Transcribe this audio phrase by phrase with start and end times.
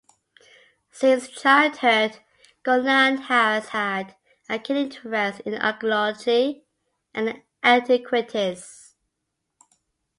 [0.89, 2.21] Since childhood,
[2.63, 4.15] Golan has had
[4.49, 6.63] a keen interest in archeology
[7.13, 8.95] and antiquities.